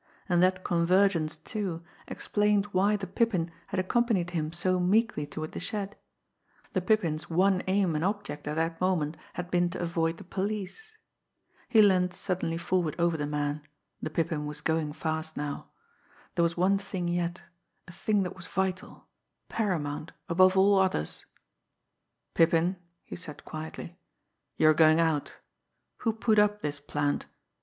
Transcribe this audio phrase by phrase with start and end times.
[0.27, 5.59] And that convergence, too, explained why the Pippin had accompanied him so meekly toward the
[5.59, 5.95] shed
[6.73, 10.97] the Pippin's one aim and object at that moment had been to avoid the police!
[11.69, 13.61] He leaned suddenly forward over the man
[14.01, 15.69] the Pippin was going fast now.
[16.33, 17.43] There was one thing yet,
[17.87, 19.05] a thing that was vital,
[19.49, 21.27] paramount, above all others.
[22.33, 23.99] "Pippin," he said quietly,
[24.57, 25.35] "you're going out.
[25.97, 27.27] Who put up this plant?